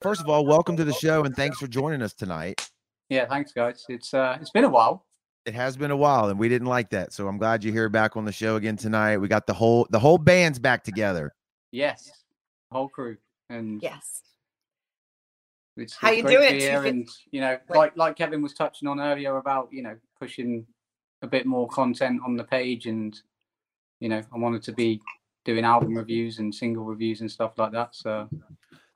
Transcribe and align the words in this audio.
first 0.00 0.20
of 0.20 0.28
all, 0.28 0.44
welcome 0.46 0.76
to 0.76 0.84
the 0.84 0.92
show 0.92 1.24
and 1.24 1.34
thanks 1.34 1.58
for 1.58 1.66
joining 1.66 2.02
us 2.02 2.12
tonight. 2.12 2.68
Yeah, 3.08 3.26
thanks, 3.26 3.52
guys. 3.52 3.84
It's 3.88 4.14
uh, 4.14 4.38
it's 4.40 4.50
been 4.50 4.64
a 4.64 4.68
while. 4.68 5.06
It 5.46 5.54
has 5.54 5.76
been 5.76 5.90
a 5.90 5.96
while, 5.96 6.28
and 6.28 6.38
we 6.38 6.48
didn't 6.48 6.68
like 6.68 6.90
that, 6.90 7.12
so 7.12 7.26
I'm 7.26 7.38
glad 7.38 7.64
you're 7.64 7.72
here 7.72 7.88
back 7.88 8.16
on 8.16 8.24
the 8.24 8.32
show 8.32 8.56
again 8.56 8.76
tonight. 8.76 9.16
We 9.18 9.26
got 9.26 9.46
the 9.46 9.54
whole 9.54 9.86
the 9.90 9.98
whole 9.98 10.18
band's 10.18 10.58
back 10.58 10.84
together. 10.84 11.34
Yes, 11.72 12.10
whole 12.70 12.88
crew, 12.88 13.16
and 13.48 13.82
Yes. 13.82 14.22
it's, 15.76 15.96
How 15.96 16.10
you 16.10 16.22
doing? 16.22 16.54
you 16.54 16.60
here, 16.60 16.84
and 16.84 17.08
you 17.32 17.40
know, 17.40 17.58
like 17.70 17.96
like 17.96 18.16
Kevin 18.16 18.42
was 18.42 18.52
touching 18.54 18.86
on 18.86 19.00
earlier 19.00 19.38
about 19.38 19.68
you 19.72 19.82
know 19.82 19.96
pushing 20.20 20.66
a 21.22 21.26
bit 21.26 21.46
more 21.46 21.68
content 21.68 22.20
on 22.24 22.36
the 22.36 22.44
page, 22.44 22.86
and 22.86 23.18
you 23.98 24.08
know, 24.08 24.22
I 24.32 24.38
wanted 24.38 24.62
to 24.64 24.72
be 24.72 25.00
doing 25.44 25.64
album 25.64 25.96
reviews 25.96 26.38
and 26.38 26.54
single 26.54 26.84
reviews 26.84 27.22
and 27.22 27.30
stuff 27.30 27.52
like 27.56 27.72
that. 27.72 27.94
So 27.94 28.28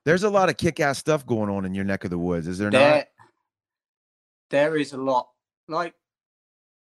There's 0.05 0.23
a 0.23 0.29
lot 0.29 0.49
of 0.49 0.57
kick-ass 0.57 0.99
stuff 0.99 1.25
going 1.25 1.49
on 1.49 1.65
in 1.65 1.73
your 1.73 1.83
neck 1.83 2.03
of 2.03 2.11
the 2.11 2.17
woods, 2.17 2.47
is 2.47 2.59
there 2.59 2.69
there, 2.69 2.95
not? 2.97 3.07
there 4.51 4.77
is 4.77 4.93
a 4.93 4.97
lot. 4.97 5.27
Like 5.67 5.95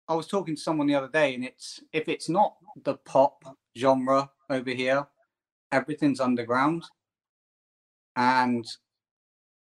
I 0.08 0.14
was 0.14 0.26
talking 0.26 0.56
to 0.56 0.60
someone 0.60 0.86
the 0.86 0.94
other 0.94 1.08
day, 1.08 1.34
and 1.34 1.44
it's 1.44 1.80
if 1.92 2.08
it's 2.08 2.28
not 2.28 2.56
the 2.84 2.94
pop 2.94 3.42
genre 3.76 4.30
over 4.50 4.70
here, 4.70 5.06
everything's 5.72 6.20
underground, 6.20 6.84
and 8.16 8.66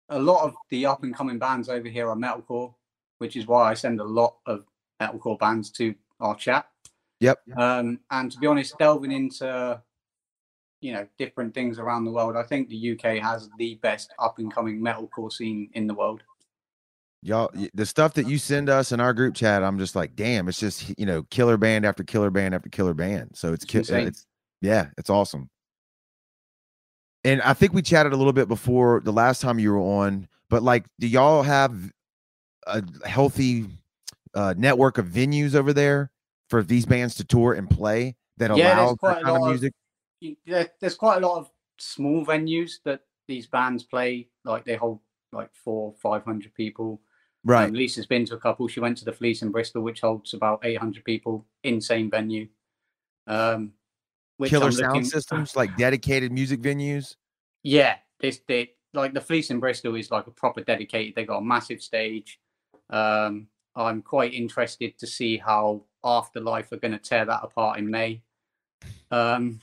a 0.10 0.20
lot 0.20 0.44
of 0.44 0.56
the 0.70 0.86
up 0.86 1.04
and 1.04 1.16
coming 1.16 1.40
bands 1.40 1.70
over 1.70 1.88
here 1.88 2.10
are 2.10 2.16
metalcore, 2.16 2.74
which 3.20 3.36
is 3.36 3.46
why 3.48 3.70
I 3.70 3.76
send 3.76 4.00
a 4.00 4.04
lot 4.04 4.38
of 4.48 4.66
metalcore 5.02 5.40
bands 5.40 5.70
to 5.72 5.94
our 6.20 6.36
chat. 6.36 6.68
Yep. 7.20 7.40
Um, 7.56 8.00
and 8.10 8.32
to 8.32 8.40
be 8.40 8.48
honest, 8.48 8.78
delving 8.80 9.12
into 9.12 9.82
you 10.82 10.92
know 10.92 11.08
different 11.18 11.54
things 11.54 11.80
around 11.80 12.06
the 12.06 12.12
world, 12.12 12.36
I 12.36 12.44
think 12.44 12.68
the 12.70 12.92
UK 12.92 13.22
has 13.22 13.50
the 13.58 13.76
best 13.76 14.14
up 14.20 14.40
and 14.40 14.52
coming 14.54 14.82
metalcore 14.82 15.32
scene 15.32 15.70
in 15.74 15.88
the 15.88 15.94
world. 15.94 16.24
Y'all, 17.24 17.52
the 17.76 17.86
stuff 17.86 18.16
that 18.16 18.28
you 18.28 18.40
send 18.40 18.68
us 18.68 18.92
in 18.92 19.00
our 19.00 19.14
group 19.14 19.36
chat, 19.36 19.64
I'm 19.64 19.78
just 19.78 19.96
like, 19.96 20.16
damn, 20.16 20.48
it's 20.50 20.60
just 20.60 20.98
you 20.98 21.06
know, 21.06 21.22
killer 21.30 21.56
band 21.56 21.86
after 21.86 22.04
killer 22.04 22.32
band 22.32 22.56
after 22.56 22.68
killer 22.68 22.96
band. 22.96 23.32
So 23.36 23.54
it's, 23.54 23.64
It's 23.74 23.92
uh, 23.92 23.96
it's 23.98 24.26
yeah, 24.62 24.88
it's 24.98 25.10
awesome. 25.10 25.50
And 27.24 27.42
I 27.44 27.54
think 27.54 27.74
we 27.74 27.84
chatted 27.84 28.14
a 28.14 28.18
little 28.18 28.34
bit 28.34 28.48
before 28.48 29.02
the 29.06 29.14
last 29.14 29.42
time 29.42 29.60
you 29.60 29.72
were 29.72 29.80
on, 29.80 30.28
but 30.50 30.64
like, 30.64 30.86
do 31.00 31.08
y'all 31.08 31.44
have 31.44 31.92
a 32.66 32.84
healthy 33.08 33.68
uh, 34.34 34.56
network 34.58 34.98
of 34.98 35.06
venues 35.06 35.54
over 35.54 35.74
there 35.74 36.10
for 36.50 36.64
these 36.64 36.88
bands 36.88 37.14
to 37.16 37.24
tour 37.24 37.54
and 37.54 37.70
play 37.70 38.16
that 38.38 38.50
Yeah, 38.58 38.74
allow 38.74 38.98
that 39.04 39.22
kind 39.22 39.38
of- 39.38 39.48
music? 39.48 39.74
You- 40.22 40.38
there, 40.46 40.70
there's 40.80 40.96
quite 40.96 41.22
a 41.22 41.28
lot 41.28 41.38
of 41.38 41.52
small 41.78 42.26
venues 42.26 42.74
that 42.86 43.02
these 43.28 43.48
bands 43.48 43.84
play. 43.84 44.30
Like 44.46 44.64
they 44.66 44.76
hold 44.76 45.00
like 45.34 45.50
four, 45.54 45.94
five 46.02 46.24
hundred 46.24 46.54
people. 46.54 47.02
Right. 47.44 47.66
Um, 47.66 47.74
Lisa's 47.74 48.06
been 48.06 48.26
to 48.28 48.36
a 48.36 48.40
couple. 48.40 48.68
She 48.68 48.80
went 48.80 48.98
to 49.00 49.06
the 49.06 49.12
Fleece 49.14 49.42
in 49.42 49.52
Bristol, 49.52 49.82
which 49.82 50.02
holds 50.02 50.34
about 50.34 50.62
eight 50.64 50.78
hundred 50.78 51.04
people. 51.04 51.46
Insane 51.64 52.10
venue. 52.10 52.48
Um, 53.28 53.74
Killer 54.44 54.68
I'm 54.68 54.72
sound 54.72 54.94
looking- 54.94 55.06
systems, 55.06 55.56
like 55.56 55.76
dedicated 55.78 56.32
music 56.32 56.62
venues. 56.62 57.16
Yeah, 57.64 57.98
this 58.20 58.42
they 58.48 58.72
like 58.94 59.14
the 59.14 59.22
Fleece 59.22 59.50
in 59.52 59.60
Bristol 59.60 59.96
is 59.96 60.12
like 60.12 60.28
a 60.28 60.32
proper 60.32 60.62
dedicated. 60.62 61.16
They 61.16 61.26
got 61.26 61.38
a 61.38 61.44
massive 61.44 61.82
stage. 61.82 62.40
Um, 62.90 63.48
I'm 63.76 64.02
quite 64.02 64.34
interested 64.34 64.98
to 64.98 65.08
see 65.08 65.38
how 65.38 65.84
Afterlife 66.04 66.72
are 66.72 66.78
going 66.78 66.92
to 66.92 66.98
tear 67.00 67.24
that 67.26 67.42
apart 67.44 67.80
in 67.80 67.90
May. 67.90 68.22
Um, 69.12 69.62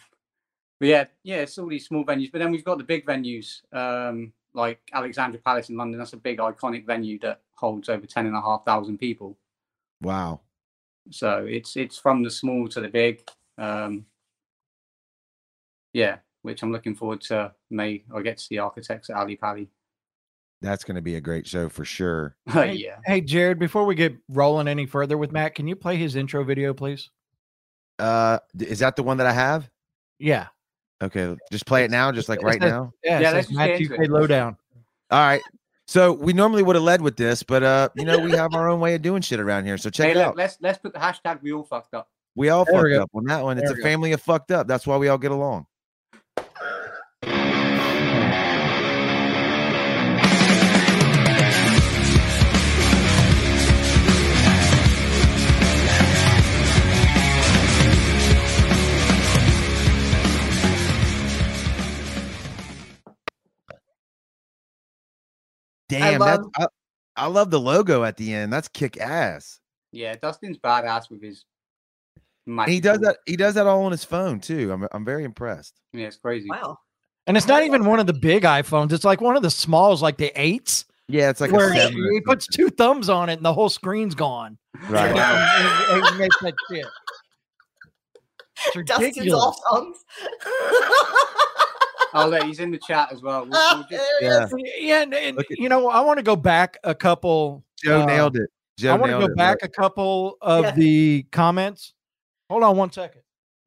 but 0.80 0.88
yeah, 0.88 1.04
yeah, 1.24 1.36
it's 1.36 1.58
all 1.58 1.68
these 1.68 1.86
small 1.86 2.04
venues. 2.04 2.30
But 2.30 2.38
then 2.38 2.52
we've 2.52 2.64
got 2.64 2.78
the 2.78 2.84
big 2.84 3.04
venues, 3.04 3.62
um, 3.72 4.32
like 4.54 4.80
Alexandra 4.92 5.40
Palace 5.40 5.70
in 5.70 5.76
London. 5.76 5.98
That's 5.98 6.12
a 6.12 6.18
big 6.18 6.38
iconic 6.38 6.86
venue 6.86 7.18
that 7.20 7.40
holds 7.54 7.88
over 7.88 8.06
ten 8.06 8.26
and 8.26 8.36
a 8.36 8.40
half 8.40 8.64
thousand 8.64 8.98
people. 8.98 9.36
Wow. 10.00 10.40
So 11.10 11.46
it's 11.48 11.76
it's 11.76 11.98
from 11.98 12.22
the 12.22 12.30
small 12.30 12.68
to 12.68 12.80
the 12.80 12.88
big. 12.88 13.22
Um, 13.56 14.06
yeah, 15.92 16.18
which 16.42 16.62
I'm 16.62 16.72
looking 16.72 16.94
forward 16.94 17.22
to 17.22 17.52
May. 17.70 18.04
I 18.14 18.22
get 18.22 18.38
to 18.38 18.44
see 18.44 18.58
Architects 18.58 19.10
at 19.10 19.16
Ally 19.16 19.36
Pally. 19.40 19.68
That's 20.60 20.84
going 20.84 20.96
to 20.96 21.02
be 21.02 21.14
a 21.14 21.20
great 21.20 21.46
show 21.46 21.68
for 21.68 21.84
sure. 21.84 22.36
Hey, 22.50 22.74
yeah. 22.74 22.96
Hey, 23.04 23.20
Jared, 23.20 23.58
before 23.58 23.84
we 23.84 23.94
get 23.94 24.16
rolling 24.28 24.68
any 24.68 24.86
further 24.86 25.16
with 25.16 25.32
Matt, 25.32 25.54
can 25.54 25.68
you 25.68 25.76
play 25.76 25.96
his 25.96 26.16
intro 26.16 26.42
video, 26.44 26.74
please? 26.74 27.10
Uh, 27.98 28.38
is 28.58 28.80
that 28.80 28.96
the 28.96 29.02
one 29.02 29.16
that 29.18 29.26
I 29.26 29.32
have? 29.32 29.70
Yeah. 30.18 30.48
Okay, 31.00 31.36
just 31.52 31.64
play 31.66 31.84
it 31.84 31.90
now, 31.90 32.10
just 32.10 32.28
like 32.28 32.42
right 32.42 32.60
says- 32.60 32.70
now. 32.70 32.92
Yeah. 33.04 33.20
Yeah, 33.20 33.30
it 33.30 33.34
let's 33.34 33.48
says 33.48 33.56
Matt 33.56 33.80
UK. 33.80 34.08
Lowdown. 34.08 34.56
All 35.10 35.20
right. 35.20 35.42
So 35.86 36.12
we 36.12 36.32
normally 36.34 36.62
would 36.62 36.76
have 36.76 36.82
led 36.84 37.00
with 37.00 37.16
this, 37.16 37.42
but 37.42 37.62
uh, 37.62 37.88
you 37.94 38.04
know, 38.04 38.18
we 38.18 38.32
have 38.32 38.54
our 38.54 38.68
own 38.68 38.78
way 38.80 38.94
of 38.94 39.00
doing 39.02 39.22
shit 39.22 39.40
around 39.40 39.64
here. 39.64 39.78
So 39.78 39.88
check 39.88 40.06
Hey, 40.06 40.12
it 40.12 40.16
let, 40.16 40.26
out. 40.28 40.36
let's 40.36 40.58
let's 40.60 40.78
put 40.78 40.92
the 40.92 40.98
hashtag 40.98 41.40
we 41.42 41.52
all 41.52 41.62
fucked 41.64 41.94
up. 41.94 42.08
We 42.34 42.50
all 42.50 42.64
There 42.66 42.74
fucked 42.74 42.90
go. 42.90 43.02
up 43.04 43.10
on 43.14 43.24
that 43.24 43.42
one. 43.42 43.56
It's 43.58 43.70
a 43.70 43.74
we 43.74 43.78
go. 43.80 43.84
family 43.84 44.12
of 44.12 44.20
fucked 44.20 44.50
up. 44.50 44.66
That's 44.66 44.86
why 44.86 44.96
we 44.98 45.08
all 45.08 45.16
get 45.18 45.30
along. 45.32 45.66
Damn, 65.88 66.20
that's 66.20 66.44
I, 66.58 66.66
I 67.16 67.26
love 67.26 67.50
the 67.50 67.60
logo 67.60 68.04
at 68.04 68.16
the 68.16 68.32
end. 68.34 68.52
That's 68.52 68.68
kick 68.68 68.98
ass. 69.00 69.60
Yeah, 69.92 70.14
Dustin's 70.20 70.58
badass 70.58 71.10
with 71.10 71.22
his. 71.22 71.44
And 72.46 72.68
he 72.68 72.80
does 72.80 72.98
magical- 73.00 73.04
that. 73.12 73.16
He 73.26 73.36
does 73.36 73.54
that 73.54 73.66
all 73.66 73.82
on 73.84 73.92
his 73.92 74.04
phone 74.04 74.40
too. 74.40 74.72
I'm 74.72 74.86
I'm 74.92 75.04
very 75.04 75.24
impressed. 75.24 75.80
Yeah, 75.92 76.06
it's 76.06 76.16
crazy. 76.16 76.48
Wow. 76.50 76.78
And 77.26 77.36
it's 77.36 77.46
not 77.46 77.62
even 77.62 77.84
one 77.84 78.00
of 78.00 78.06
the 78.06 78.14
big 78.14 78.44
iPhones. 78.44 78.92
It's 78.92 79.04
like 79.04 79.20
one 79.20 79.36
of 79.36 79.42
the 79.42 79.50
smalls, 79.50 80.00
like 80.00 80.16
the 80.16 80.32
eights, 80.40 80.86
Yeah, 81.08 81.28
it's 81.28 81.42
like 81.42 81.52
where 81.52 81.68
a 81.68 81.74
he, 81.74 81.80
seven. 81.80 81.98
or 82.02 82.12
he 82.12 82.20
puts 82.22 82.46
two 82.46 82.70
thumbs 82.70 83.10
on 83.10 83.28
it 83.28 83.34
and 83.34 83.44
the 83.44 83.52
whole 83.52 83.68
screen's 83.68 84.14
gone. 84.14 84.56
Right. 84.88 85.14
And 85.90 86.04
he- 86.04 86.10
he 86.12 86.18
makes 86.18 86.36
that 86.40 86.54
shit. 86.70 86.86
It's 88.74 88.88
Dustin's 88.90 89.32
all 89.34 89.54
thumbs. 89.70 89.96
Oh, 92.14 92.28
look, 92.28 92.42
he's 92.44 92.60
in 92.60 92.70
the 92.70 92.78
chat 92.78 93.12
as 93.12 93.22
well. 93.22 93.46
We'll, 93.46 93.76
we'll 93.76 93.86
just, 93.90 94.10
Yeah. 94.20 94.46
Yeah, 94.78 95.02
and, 95.02 95.14
and, 95.14 95.44
you 95.50 95.68
know, 95.68 95.88
I 95.88 96.00
want 96.00 96.18
to 96.18 96.22
go 96.22 96.36
back 96.36 96.78
a 96.84 96.94
couple. 96.94 97.64
Joe 97.82 98.02
uh, 98.02 98.06
nailed 98.06 98.36
it. 98.36 98.50
Joe 98.78 98.94
I 98.94 98.96
want 98.96 99.12
to 99.12 99.18
go 99.18 99.24
it. 99.26 99.36
back 99.36 99.58
a 99.62 99.68
couple 99.68 100.36
of 100.40 100.64
Yeah. 100.64 100.70
the 100.72 101.22
comments. 101.32 101.94
Hold 102.50 102.62
on 102.62 102.76
one 102.76 102.92
second. 102.92 103.22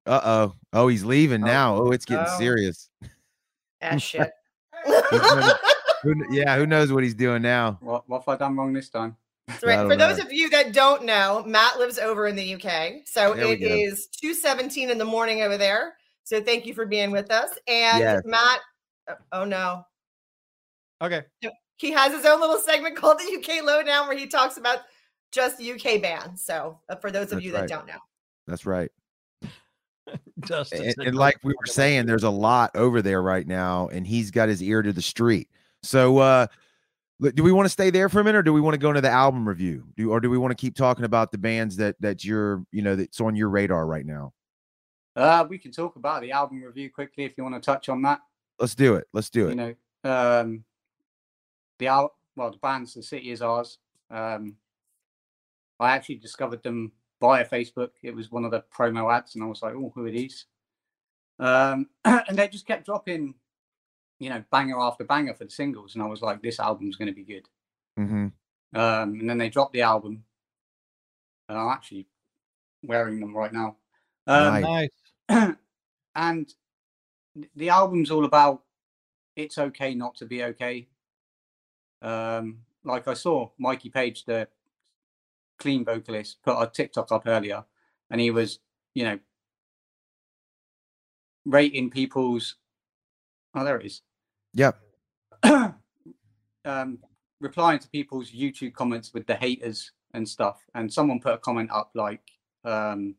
Uh 0.06 0.22
oh. 0.24 0.54
Oh, 0.74 0.88
he's 0.88 1.04
leaving 1.04 1.44
Oh. 1.44 1.48
now. 1.48 1.76
Oh, 1.78 1.92
it's 1.92 2.06
getting 2.06 2.26
Oh. 2.28 2.38
serious. 2.40 2.90
ah, 3.82 3.98
shit. 3.98 4.32
Who, 6.04 6.16
yeah, 6.32 6.58
who 6.58 6.66
knows 6.66 6.92
what 6.92 7.04
he's 7.04 7.14
doing 7.14 7.42
now? 7.42 7.78
what, 7.82 8.08
what 8.10 8.24
have 8.26 8.28
I 8.30 8.38
done 8.38 8.56
wrong 8.56 8.74
this 8.74 8.90
time? 8.90 9.16
That's 9.48 9.64
right. 9.64 9.80
For 9.88 9.96
don't 9.96 9.98
those 9.98 10.20
of 10.20 10.32
you 10.32 10.50
that 10.52 10.72
don't 10.74 11.04
know, 11.04 11.44
Matt 11.46 11.78
lives 11.78 12.00
over 12.00 12.26
in 12.28 12.36
the 12.36 12.56
UK. 12.56 13.02
So 13.06 13.34
There 13.34 13.46
we 13.48 13.54
it 13.54 13.58
go. 13.60 13.68
is 13.68 14.08
2:17 14.24 14.90
in 14.90 14.98
the 14.98 15.06
morning 15.06 15.42
over 15.42 15.58
there. 15.58 15.96
So 16.24 16.42
thank 16.42 16.66
you 16.66 16.74
for 16.74 16.86
being 16.86 17.12
with 17.12 17.32
us. 17.32 17.50
And 17.68 18.00
Yes. 18.00 18.22
Matt, 18.26 18.60
oh, 19.10 19.16
oh 19.32 19.46
no. 19.46 19.86
Okay. 21.02 21.24
He 21.78 21.92
has 21.92 22.14
his 22.14 22.26
own 22.26 22.40
little 22.40 22.60
segment 22.60 22.96
called 22.98 23.20
the 23.20 23.38
UK 23.38 23.64
Lowdown 23.64 24.08
where 24.08 24.18
he 24.18 24.28
talks 24.28 24.58
about 24.58 24.80
just 25.32 25.62
UK 25.62 26.02
bands. 26.02 26.44
So 26.44 26.80
uh, 26.90 26.96
for 26.96 27.12
those 27.12 27.26
of 27.26 27.30
That's 27.32 27.46
you 27.46 27.54
right. 27.54 27.62
that 27.62 27.70
don't 27.70 27.88
know. 27.88 28.00
That's 28.48 28.66
right. 28.66 28.92
Justin 30.46 30.86
And, 30.86 31.08
and 31.08 31.16
like 31.16 31.38
we 31.44 31.54
were 31.54 31.66
saying, 31.66 32.06
there's 32.06 32.24
a 32.24 32.30
lot 32.30 32.72
over 32.76 33.02
there 33.02 33.22
right 33.22 33.48
now, 33.48 33.88
and 33.88 34.06
he's 34.06 34.32
got 34.32 34.50
his 34.50 34.62
ear 34.62 34.82
to 34.82 34.92
the 34.92 35.02
street. 35.02 35.50
So, 35.84 36.18
uh, 36.18 36.48
do 37.36 37.44
we 37.44 37.52
want 37.52 37.66
to 37.66 37.70
stay 37.70 37.92
there 37.92 38.10
for 38.10 38.20
a 38.20 38.24
minute, 38.24 38.40
or 38.40 38.44
do 38.44 38.52
we 38.52 38.62
want 38.62 38.74
to 38.74 38.80
go 38.80 38.90
into 38.90 39.02
the 39.02 39.10
album 39.10 39.48
review? 39.48 39.86
Do 39.96 40.12
or 40.12 40.20
do 40.20 40.30
we 40.30 40.40
want 40.40 40.52
to 40.52 40.56
keep 40.56 40.76
talking 40.76 41.06
about 41.06 41.32
the 41.32 41.38
bands 41.38 41.78
that 41.78 41.96
that 42.02 42.26
you're, 42.26 42.64
you 42.72 42.82
know, 42.82 42.96
that's 42.96 43.22
on 43.22 43.36
your 43.36 43.50
radar 43.50 43.86
right 43.86 44.06
now? 44.06 44.34
Uh, 45.16 45.46
we 45.50 45.58
can 45.58 45.72
talk 45.72 45.96
about 45.98 46.22
the 46.22 46.32
album 46.32 46.62
review 46.62 46.90
quickly 46.90 47.26
if 47.26 47.34
you 47.38 47.44
want 47.44 47.56
to 47.56 47.62
touch 47.62 47.90
on 47.90 48.02
that. 48.04 48.22
Let's 48.60 48.76
do 48.76 48.96
it. 48.96 49.08
Let's 49.14 49.30
do 49.30 49.48
it. 49.48 49.50
You 49.52 49.56
know, 49.56 49.76
um, 50.04 50.64
the 51.80 51.88
al- 51.88 52.16
well, 52.36 52.52
the 52.52 52.58
band's 52.58 52.94
"The 52.94 53.04
City 53.04 53.32
Is 53.32 53.42
Ours." 53.42 53.80
Um, 54.10 54.56
I 55.80 55.92
actually 55.92 56.16
discovered 56.16 56.64
them 56.64 56.92
via 57.20 57.46
Facebook. 57.48 57.92
It 58.04 58.16
was 58.16 58.32
one 58.32 58.46
of 58.46 58.52
the 58.52 58.64
promo 58.76 59.14
ads, 59.14 59.36
and 59.36 59.44
I 59.44 59.48
was 59.48 59.62
like, 59.62 59.74
"Oh, 59.76 59.92
who 59.94 60.06
are 60.06 60.12
these?" 60.12 60.46
Um, 61.40 61.90
and 62.06 62.38
they 62.38 62.48
just 62.48 62.68
kept 62.68 62.86
dropping, 62.86 63.36
you 64.20 64.30
know, 64.30 64.44
banger 64.52 64.80
after 64.80 65.04
banger 65.04 65.34
for 65.34 65.46
the 65.46 65.52
singles, 65.52 65.96
and 65.96 66.04
I 66.04 66.08
was 66.08 66.22
like, 66.22 66.42
"This 66.42 66.60
album's 66.60 66.96
going 66.96 67.08
to 67.08 67.16
be 67.16 67.24
good." 67.24 67.50
hmm 67.98 68.28
Um, 68.74 69.20
and 69.20 69.30
then 69.30 69.38
they 69.38 69.50
dropped 69.50 69.74
the 69.74 69.82
album, 69.82 70.24
and 71.50 71.58
I'm 71.58 71.70
actually 71.70 72.08
wearing 72.84 73.20
them 73.20 73.36
right 73.36 73.52
now. 73.52 73.78
Um, 74.28 74.62
Nice. 74.62 74.90
And 76.16 76.54
the 77.56 77.70
album's 77.70 78.12
all 78.12 78.26
about 78.26 78.64
it's 79.36 79.58
okay 79.58 79.96
not 79.96 80.16
to 80.16 80.26
be 80.26 80.44
okay. 80.44 80.88
Um, 82.02 82.60
like 82.84 83.08
I 83.08 83.14
saw 83.14 83.50
Mikey 83.58 83.90
Page, 83.90 84.26
the 84.26 84.48
clean 85.58 85.86
vocalist, 85.86 86.44
put 86.44 86.62
a 86.62 86.68
TikTok 86.68 87.12
up 87.12 87.24
earlier, 87.28 87.64
and 88.10 88.20
he 88.20 88.32
was, 88.32 88.60
you 88.94 89.06
know, 89.06 89.20
rating 91.46 91.90
people's. 91.90 92.56
Oh, 93.56 93.64
there 93.64 93.80
it 93.80 93.86
is. 93.86 94.02
Yep. 94.54 94.80
um, 96.66 97.00
replying 97.40 97.80
to 97.80 97.90
people's 97.90 98.32
YouTube 98.32 98.74
comments 98.74 99.14
with 99.14 99.26
the 99.28 99.36
haters 99.36 99.92
and 100.14 100.28
stuff. 100.28 100.62
And 100.76 100.92
someone 100.92 101.20
put 101.20 101.34
a 101.34 101.38
comment 101.38 101.70
up 101.72 101.92
like, 101.94 102.22
um, 102.64 103.16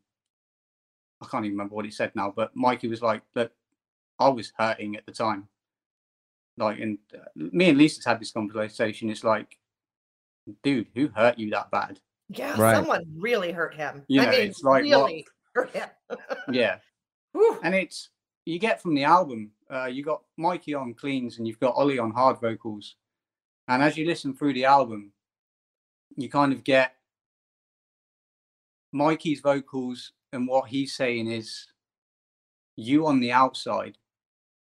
I 1.22 1.26
can't 1.26 1.44
even 1.44 1.56
remember 1.56 1.74
what 1.74 1.84
he 1.84 1.90
said 1.90 2.12
now, 2.14 2.32
but 2.34 2.54
Mikey 2.56 2.88
was 2.88 3.00
like, 3.02 3.22
"Look, 3.34 3.52
I 4.18 4.28
was 4.28 4.52
hurting 4.58 4.96
at 4.96 5.06
the 5.06 5.12
time." 5.12 5.48
Like, 6.58 6.80
and 6.80 6.98
uh, 7.14 7.24
me 7.34 7.70
and 7.70 7.78
Lisa's 7.78 8.04
had 8.04 8.20
this 8.20 8.32
conversation. 8.32 9.08
It's 9.10 9.24
like, 9.24 9.58
dude, 10.62 10.88
who 10.94 11.08
hurt 11.08 11.38
you 11.38 11.50
that 11.50 11.70
bad? 11.70 11.98
Yeah, 12.28 12.60
Right. 12.60 12.76
someone 12.76 13.04
really 13.16 13.52
hurt 13.52 13.74
him. 13.74 14.02
You 14.08 14.20
I 14.20 14.24
know, 14.26 14.30
mean, 14.32 14.40
it's 14.48 14.62
like, 14.62 14.84
what- 14.84 15.04
really 15.06 15.26
hurt 15.54 15.70
him. 15.70 15.88
Yeah. 16.52 16.76
Whew. 17.32 17.58
and 17.62 17.74
it's 17.74 18.10
you 18.44 18.58
get 18.58 18.82
from 18.82 18.94
the 18.94 19.04
album 19.04 19.52
uh, 19.72 19.86
you 19.86 20.02
got 20.02 20.22
mikey 20.36 20.74
on 20.74 20.92
cleans 20.92 21.38
and 21.38 21.46
you've 21.48 21.60
got 21.60 21.74
ollie 21.76 21.98
on 21.98 22.10
hard 22.10 22.38
vocals 22.40 22.96
and 23.68 23.82
as 23.82 23.96
you 23.96 24.04
listen 24.06 24.34
through 24.34 24.52
the 24.52 24.66
album 24.66 25.12
you 26.16 26.28
kind 26.28 26.52
of 26.52 26.62
get 26.64 26.96
mikey's 28.92 29.40
vocals 29.40 30.12
and 30.32 30.48
what 30.48 30.68
he's 30.68 30.94
saying 30.94 31.30
is 31.30 31.66
you 32.76 33.06
on 33.06 33.20
the 33.20 33.32
outside 33.32 33.98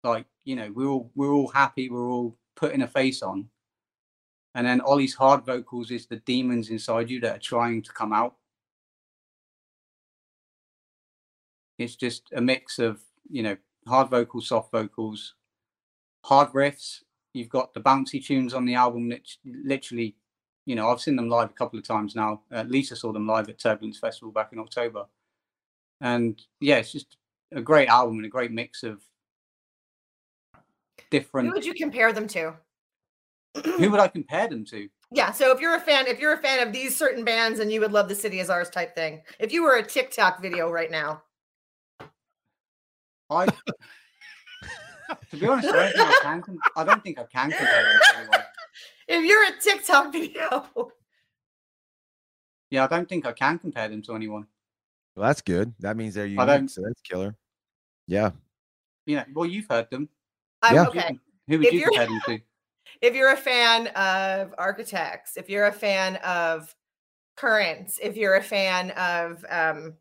like 0.02 0.26
you 0.44 0.54
know 0.54 0.70
we're 0.74 0.88
all 0.88 1.10
we're 1.14 1.32
all 1.32 1.48
happy 1.48 1.88
we're 1.88 2.10
all 2.10 2.36
putting 2.54 2.82
a 2.82 2.88
face 2.88 3.22
on. 3.22 3.48
And 4.54 4.66
then 4.66 4.80
ollie's 4.80 5.14
hard 5.14 5.44
vocals 5.44 5.90
is 5.90 6.06
the 6.06 6.16
demons 6.16 6.70
inside 6.70 7.10
you 7.10 7.20
that 7.20 7.36
are 7.36 7.40
trying 7.40 7.82
to 7.82 7.92
come 7.92 8.12
out. 8.12 8.36
It's 11.78 11.96
just 11.96 12.28
a 12.32 12.40
mix 12.40 12.78
of 12.78 13.00
you 13.28 13.42
know 13.42 13.56
hard 13.88 14.10
vocals 14.10 14.48
soft 14.48 14.70
vocals 14.70 15.34
hard 16.24 16.50
riffs. 16.52 17.02
You've 17.32 17.48
got 17.48 17.74
the 17.74 17.80
bouncy 17.80 18.24
tunes 18.24 18.54
on 18.54 18.64
the 18.64 18.74
album 18.74 19.08
that 19.08 19.22
literally 19.44 20.14
you 20.66 20.76
know 20.76 20.88
i've 20.88 21.00
seen 21.00 21.16
them 21.16 21.28
live 21.28 21.50
a 21.50 21.54
couple 21.54 21.78
of 21.78 21.86
times 21.86 22.14
now. 22.14 22.42
Uh, 22.52 22.64
lisa 22.68 22.94
saw 22.94 23.12
them 23.12 23.26
live 23.26 23.48
at 23.48 23.58
turbulence 23.58 23.98
festival 23.98 24.32
back 24.32 24.52
in 24.52 24.58
october 24.58 25.06
and 26.04 26.40
yeah 26.60 26.76
it's 26.76 26.92
just 26.92 27.16
a 27.52 27.60
great 27.60 27.88
album 27.88 28.16
and 28.18 28.26
a 28.26 28.28
great 28.28 28.52
mix 28.52 28.84
of 28.84 29.02
different. 31.10 31.48
Who 31.48 31.54
would 31.54 31.64
you 31.64 31.74
compare 31.74 32.12
them 32.12 32.28
to? 32.28 32.54
who 33.78 33.88
would 33.88 34.00
i 34.00 34.08
compare 34.18 34.48
them 34.48 34.64
to 34.64 34.88
Yeah, 35.12 35.30
so 35.30 35.52
if 35.52 35.60
you're 35.60 35.76
a 35.76 35.80
fan, 35.80 36.08
if 36.08 36.18
you're 36.18 36.32
a 36.32 36.42
fan 36.42 36.66
of 36.66 36.72
these 36.72 36.96
certain 36.96 37.24
bands 37.24 37.60
and 37.60 37.70
you 37.70 37.80
would 37.80 37.92
love 37.92 38.08
the 38.08 38.14
city 38.14 38.40
is 38.40 38.50
ours 38.50 38.68
type 38.68 38.96
thing, 38.96 39.22
if 39.38 39.52
you 39.52 39.62
were 39.62 39.76
a 39.76 39.82
TikTok 39.82 40.42
video 40.42 40.70
right 40.70 40.90
now, 40.90 41.22
i 43.30 43.46
to 45.30 45.36
be 45.38 45.46
honest 45.46 45.68
i 45.68 45.72
don't 45.72 45.92
think 45.92 46.24
i 46.24 46.40
can 46.40 46.58
i 46.76 46.84
don't 46.84 47.02
think 47.04 47.18
i 47.18 47.24
can 47.24 47.50
compare 47.50 47.82
them 47.84 48.00
to 48.02 48.18
anyone. 48.18 48.40
if 49.08 49.24
you're 49.24 49.44
a 49.44 49.60
TikTok 49.60 50.12
video, 50.18 50.92
yeah 52.70 52.84
i 52.84 52.86
don't 52.88 53.08
think 53.08 53.24
i 53.24 53.32
can 53.32 53.58
compare 53.58 53.88
them 53.88 54.02
to 54.02 54.14
anyone 54.14 54.46
Well, 55.16 55.26
that's 55.28 55.40
good. 55.42 55.72
That 55.80 55.96
means 55.96 56.14
they're 56.14 56.24
I 56.24 56.28
unique. 56.28 56.46
don't- 56.46 56.68
So 56.68 56.82
that's 56.82 57.00
killer. 57.02 57.36
Yeah. 58.06 58.32
you 59.06 59.16
know 59.16 59.24
well 59.34 59.46
you've 59.46 59.66
heard 59.68 59.90
them 59.90 60.08
I'm 60.62 60.74
Yeah. 60.74 60.84
Who- 60.84 60.90
okay. 60.98 61.18
who 61.48 61.58
would 61.58 61.66
If 61.66 61.72
you 61.74 61.80
you're- 61.80 62.06
to 62.26 62.40
If 63.02 63.14
you're 63.14 63.32
a 63.32 63.36
fan 63.36 63.88
of 63.88 64.54
Architects, 64.58 65.36
if 65.36 65.48
you're 65.50 65.66
a 65.66 65.72
fan 65.72 66.16
of 66.16 66.74
Currents, 67.36 67.98
if 68.02 68.16
you're 68.16 68.36
a 68.36 68.42
fan 68.42 68.92
of, 68.92 69.44
um, 69.50 69.94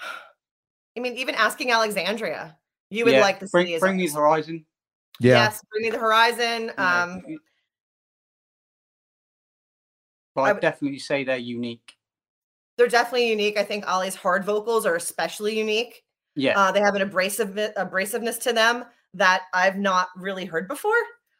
I 0.00 1.00
mean, 1.00 1.14
even 1.16 1.34
asking 1.34 1.70
Alexandria, 1.72 2.58
you 2.90 3.04
would 3.04 3.14
Yeah, 3.14 3.20
like 3.22 3.40
the 3.40 3.46
bring, 3.48 3.66
city 3.66 3.78
bring 3.78 3.96
me 3.96 4.06
the 4.08 4.14
horizon 4.16 4.66
Yeah. 5.20 5.44
Yes, 5.44 5.62
bring 5.70 5.82
me 5.84 5.90
the 5.90 5.98
horizon. 5.98 6.64
you 6.64 6.70
Um, 6.76 7.22
y- 7.26 7.36
but 10.34 10.42
I 10.42 10.48
I'd 10.50 10.52
would- 10.54 10.60
definitely 10.60 10.98
say 10.98 11.24
they're 11.24 11.38
unique 11.38 11.94
they're 12.76 12.88
definitely 12.88 13.28
unique. 13.30 13.58
I 13.58 13.64
think 13.64 13.86
Ollie's 13.86 14.14
hard 14.14 14.44
vocals 14.44 14.84
are 14.86 14.96
especially 14.96 15.58
unique. 15.58 16.02
yeah 16.34 16.58
Uh, 16.58 16.72
they 16.72 16.80
have 16.80 16.94
an 16.94 17.02
abrasive 17.02 17.50
abrasiveness 17.76 18.38
to 18.42 18.52
them 18.52 18.84
that 19.14 19.42
I've 19.54 19.76
not 19.78 20.08
really 20.16 20.44
heard 20.44 20.68
before. 20.68 20.92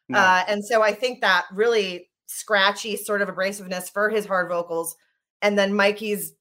no, 0.09 0.19
Uh, 0.19 0.45
and 0.49 0.65
so 0.65 0.83
I 0.83 0.93
think 0.93 1.21
that 1.21 1.45
really 1.53 2.09
scratchy 2.27 2.97
sort 2.97 3.23
of 3.23 3.29
abrasiveness 3.29 3.93
for 3.93 4.09
his 4.11 4.25
hard 4.27 4.49
vocals, 4.49 4.97
and 5.43 5.59
then 5.59 5.75
Mikey's 5.75 6.33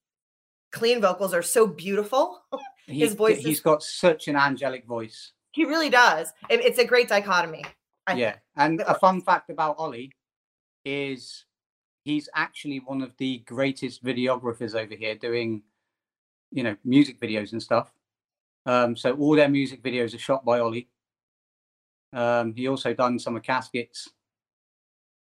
clean 0.72 1.02
vocals 1.02 1.34
are 1.34 1.42
so 1.44 1.68
beautiful. 1.68 2.42
he, 2.88 3.00
his 3.00 3.14
voice 3.14 3.38
he's 3.38 3.58
is- 3.58 3.60
got 3.62 3.84
such 3.84 4.28
an 4.28 4.36
angelic 4.36 4.86
voice 4.86 5.32
he 5.52 5.64
really 5.64 5.90
does. 5.90 6.32
It- 6.50 6.60
it's 6.66 6.80
a 6.80 6.86
great 6.86 7.08
dichotomy. 7.08 7.64
I 8.08 8.14
yeah 8.14 8.32
think. 8.32 8.42
and 8.58 8.82
a 8.82 8.94
fun 9.00 9.22
fact 9.22 9.50
about 9.50 9.76
ollie 9.80 10.12
is 10.86 11.46
he's 12.06 12.30
actually 12.36 12.80
one 12.80 13.02
of 13.02 13.12
the 13.18 13.40
greatest 13.40 14.04
videographers 14.04 14.76
over 14.76 14.96
here 14.96 15.16
doing 15.16 15.62
you 16.52 16.64
know 16.64 16.76
music 16.86 17.20
videos 17.20 17.52
and 17.52 17.62
stuff 17.62 17.92
um 18.68 18.96
so 18.96 19.14
all 19.18 19.36
their 19.36 19.50
music 19.50 19.84
videos 19.84 20.14
are 20.16 20.20
shot 20.20 20.46
by 20.46 20.60
ollie 20.60 20.88
um 22.14 22.54
he 22.56 22.68
also 22.68 22.94
done 22.94 23.20
some 23.20 23.36
of 23.36 23.44
caskets 23.44 24.10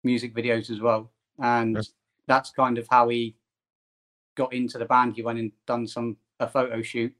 music 0.04 0.34
videos 0.34 0.70
as 0.70 0.80
well 0.80 1.10
and 1.40 1.76
Yes. 1.76 1.92
that's 2.26 2.50
kind 2.50 2.78
of 2.78 2.86
how 2.90 3.08
he 3.08 3.36
got 4.36 4.52
into 4.54 4.78
the 4.78 4.86
band 4.86 5.14
he 5.14 5.22
went 5.22 5.38
and 5.38 5.52
done 5.66 5.86
some 5.86 6.16
a 6.38 6.48
photo 6.48 6.80
shoot 6.80 7.12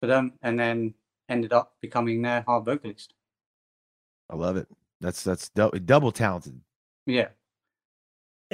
for 0.00 0.06
them 0.08 0.32
and 0.42 0.58
then 0.58 0.94
ended 1.28 1.52
up 1.52 1.74
becoming 1.80 2.22
their 2.22 2.42
hard 2.42 2.64
vocalist 2.64 3.14
I 4.30 4.36
love 4.36 4.56
it. 4.56 4.66
That's 5.02 5.22
that's 5.22 5.50
dou- 5.50 5.70
double 5.84 6.10
talented. 6.10 6.58
yeah 7.06 7.28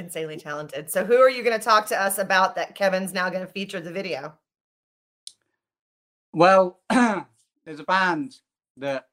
Insanely 0.01 0.37
talented. 0.37 0.89
So, 0.89 1.05
who 1.05 1.17
are 1.17 1.29
you 1.29 1.43
going 1.43 1.57
to 1.57 1.63
talk 1.63 1.85
to 1.87 2.01
us 2.01 2.17
about 2.17 2.55
that 2.55 2.73
Kevin's 2.75 3.13
now 3.13 3.29
going 3.29 3.45
to 3.45 3.51
feature 3.51 3.79
the 3.79 3.91
video? 3.91 4.33
Well, 6.33 6.79
there's 6.89 7.79
a 7.79 7.83
band 7.83 8.37
that 8.77 9.07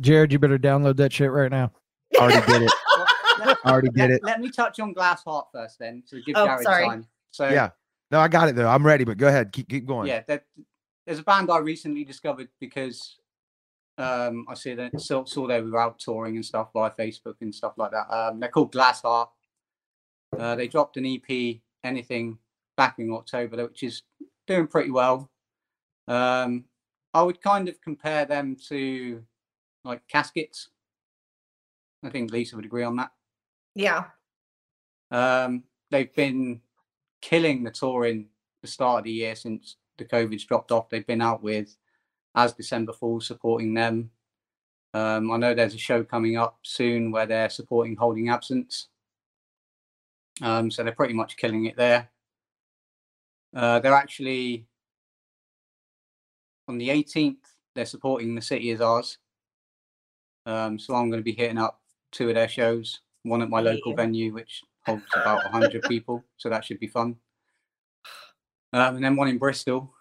Jared, 0.00 0.32
you 0.32 0.38
better 0.38 0.58
download 0.58 0.96
that 0.96 1.12
shit 1.12 1.30
right 1.30 1.50
now. 1.50 1.72
Already 2.16 2.46
did 2.50 2.62
it. 2.62 2.72
let, 3.38 3.56
Already 3.66 3.88
did 3.90 3.98
let- 3.98 4.10
it. 4.10 4.24
let 4.24 4.40
me 4.40 4.50
touch 4.50 4.80
on 4.80 4.92
Glass 4.94 5.22
Heart 5.24 5.48
first, 5.52 5.78
then, 5.78 6.02
to 6.08 6.22
give 6.22 6.36
Oh, 6.36 6.46
Jared 6.46 6.62
sorry. 6.62 6.86
time. 6.86 7.06
So 7.30 7.48
Yeah. 7.48 7.70
No, 8.10 8.18
I 8.18 8.28
got 8.28 8.48
it 8.48 8.56
though. 8.56 8.68
I'm 8.68 8.84
ready, 8.84 9.04
but 9.04 9.18
go 9.18 9.28
ahead. 9.28 9.52
Keep 9.52 9.68
keep 9.68 9.86
going. 9.86 10.08
yeah, 10.08 10.22
there, 10.26 10.42
there's 11.06 11.20
a 11.20 11.22
band 11.22 11.48
I 11.50 11.58
recently 11.58 12.02
discovered 12.02 12.48
because 12.58 13.18
um, 13.98 14.46
I 14.48 14.54
see 14.54 14.74
that 14.74 15.00
saw, 15.00 15.24
saw 15.24 15.46
they 15.46 15.60
were 15.60 15.80
out 15.80 15.98
touring 16.00 16.34
and 16.34 16.44
stuff 16.44 16.70
via 16.72 16.90
Facebook 16.90 17.34
and 17.40 17.54
stuff 17.54 17.74
like 17.76 17.92
that. 17.92 18.10
Um, 18.12 18.40
they're 18.40 18.48
called 18.48 18.72
Glass 18.72 19.02
Heart. 19.02 19.28
Uh, 20.38 20.54
they 20.54 20.68
dropped 20.68 20.96
an 20.96 21.06
EP, 21.06 21.60
Anything, 21.82 22.38
back 22.76 22.98
in 22.98 23.10
October, 23.12 23.64
which 23.64 23.82
is 23.82 24.02
doing 24.46 24.66
pretty 24.66 24.90
well. 24.90 25.30
Um, 26.08 26.64
I 27.12 27.22
would 27.22 27.40
kind 27.40 27.68
of 27.68 27.80
compare 27.80 28.24
them 28.24 28.56
to 28.68 29.22
like 29.84 30.02
Caskets. 30.08 30.68
I 32.04 32.10
think 32.10 32.30
Lisa 32.30 32.56
would 32.56 32.64
agree 32.64 32.84
on 32.84 32.96
that. 32.96 33.10
Yeah. 33.74 34.04
Um, 35.10 35.64
they've 35.90 36.14
been 36.14 36.60
killing 37.20 37.62
the 37.62 37.70
touring 37.70 38.28
the 38.62 38.68
start 38.68 39.00
of 39.00 39.04
the 39.04 39.12
year 39.12 39.34
since 39.34 39.76
the 39.98 40.04
COVID's 40.04 40.44
dropped 40.44 40.72
off. 40.72 40.88
They've 40.88 41.06
been 41.06 41.22
out 41.22 41.42
with 41.42 41.76
As 42.34 42.52
December 42.52 42.92
Falls 42.92 43.26
supporting 43.26 43.74
them. 43.74 44.10
Um, 44.92 45.30
I 45.30 45.36
know 45.36 45.54
there's 45.54 45.74
a 45.74 45.78
show 45.78 46.02
coming 46.02 46.36
up 46.36 46.58
soon 46.62 47.10
where 47.10 47.26
they're 47.26 47.50
supporting 47.50 47.96
Holding 47.96 48.28
Absence. 48.28 48.88
Um, 50.42 50.70
so 50.70 50.82
they're 50.82 50.92
pretty 50.92 51.14
much 51.14 51.36
killing 51.36 51.66
it 51.66 51.76
there. 51.76 52.10
Uh, 53.54 53.78
they're 53.80 53.94
actually 53.94 54.66
on 56.68 56.78
the 56.78 56.88
18th. 56.88 57.36
They're 57.74 57.84
supporting 57.86 58.34
the 58.34 58.42
city 58.42 58.70
is 58.70 58.80
ours. 58.80 59.18
Um, 60.46 60.78
so 60.78 60.94
I'm 60.94 61.10
going 61.10 61.20
to 61.20 61.24
be 61.24 61.32
hitting 61.32 61.58
up 61.58 61.80
two 62.12 62.28
of 62.28 62.34
their 62.34 62.48
shows. 62.48 63.00
One 63.22 63.42
at 63.42 63.50
my 63.50 63.60
local 63.60 63.90
Yeah. 63.92 63.96
venue, 63.96 64.32
which 64.32 64.62
holds 64.86 65.04
about 65.14 65.44
100 65.44 65.82
people, 65.82 66.24
so 66.38 66.48
that 66.48 66.64
should 66.64 66.80
be 66.80 66.86
fun. 66.86 67.16
Um, 68.72 68.96
and 68.96 69.04
then 69.04 69.16
one 69.16 69.28
in 69.28 69.38
Bristol. 69.38 69.92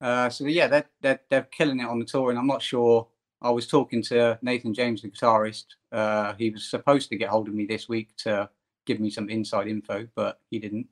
Uh, 0.00 0.28
so 0.30 0.44
yeah, 0.46 0.66
they're, 0.66 0.86
they're 1.00 1.20
they're 1.30 1.42
killing 1.50 1.80
it 1.80 1.86
on 1.86 1.98
the 1.98 2.04
tour, 2.04 2.30
and 2.30 2.38
I'm 2.38 2.46
not 2.46 2.62
sure. 2.62 3.08
I 3.42 3.50
was 3.50 3.66
talking 3.66 4.02
to 4.04 4.38
Nathan 4.42 4.72
James, 4.72 5.02
the 5.02 5.10
guitarist. 5.10 5.64
Uh, 5.92 6.34
he 6.34 6.50
was 6.50 6.64
supposed 6.70 7.08
to 7.10 7.16
get 7.16 7.28
hold 7.28 7.48
of 7.48 7.54
me 7.54 7.66
this 7.66 7.88
week 7.88 8.16
to 8.18 8.48
give 8.86 9.00
me 9.00 9.10
some 9.10 9.28
inside 9.30 9.68
info, 9.68 10.06
but 10.14 10.40
he 10.50 10.58
didn't. 10.58 10.86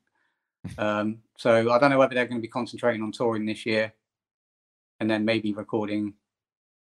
Um, 0.78 1.18
so 1.36 1.72
I 1.72 1.78
don't 1.80 1.90
know 1.90 1.98
whether 1.98 2.14
they're 2.14 2.24
going 2.26 2.38
to 2.40 2.42
be 2.42 2.46
concentrating 2.46 3.02
on 3.02 3.10
touring 3.10 3.44
this 3.44 3.66
year, 3.66 3.92
and 5.00 5.10
then 5.10 5.24
maybe 5.24 5.52
recording, 5.52 6.14